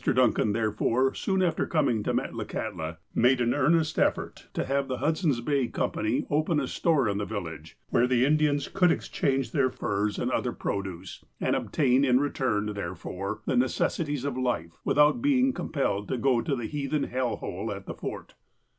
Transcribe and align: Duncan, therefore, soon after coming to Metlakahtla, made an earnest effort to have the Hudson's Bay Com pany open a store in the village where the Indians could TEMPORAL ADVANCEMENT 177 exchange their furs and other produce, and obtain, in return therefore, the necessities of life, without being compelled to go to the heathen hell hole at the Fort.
Duncan, 0.03 0.53
therefore, 0.53 1.13
soon 1.13 1.43
after 1.43 1.67
coming 1.67 2.01
to 2.01 2.11
Metlakahtla, 2.11 2.97
made 3.13 3.39
an 3.39 3.53
earnest 3.53 3.99
effort 3.99 4.47
to 4.55 4.65
have 4.65 4.87
the 4.87 4.97
Hudson's 4.97 5.41
Bay 5.41 5.67
Com 5.67 5.91
pany 5.91 6.25
open 6.27 6.59
a 6.59 6.67
store 6.67 7.07
in 7.07 7.19
the 7.19 7.23
village 7.25 7.77
where 7.89 8.07
the 8.07 8.25
Indians 8.25 8.67
could 8.67 8.89
TEMPORAL 8.89 8.93
ADVANCEMENT 8.93 9.53
177 9.53 9.69
exchange 9.69 9.69
their 9.69 9.69
furs 9.69 10.17
and 10.17 10.31
other 10.31 10.53
produce, 10.53 11.23
and 11.39 11.55
obtain, 11.55 12.03
in 12.03 12.19
return 12.19 12.73
therefore, 12.73 13.41
the 13.45 13.55
necessities 13.55 14.25
of 14.25 14.35
life, 14.35 14.71
without 14.83 15.21
being 15.21 15.53
compelled 15.53 16.07
to 16.07 16.17
go 16.17 16.41
to 16.41 16.55
the 16.55 16.65
heathen 16.65 17.03
hell 17.03 17.35
hole 17.35 17.71
at 17.71 17.85
the 17.85 17.93
Fort. 17.93 18.33